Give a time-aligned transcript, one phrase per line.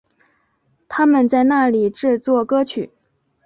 [0.87, 2.89] 他们在那里制作歌曲。